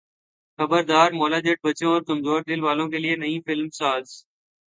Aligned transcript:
خبردار 0.59 1.09
مولا 1.11 1.39
جٹ 1.45 1.59
بچوں 1.65 1.91
اور 1.91 2.01
کمزور 2.09 2.39
دل 2.41 2.59
والوں 2.63 2.87
کے 2.91 2.97
لیے 2.97 3.15
نہیں 3.15 3.39
فلم 3.45 3.69
ساز 3.79 4.05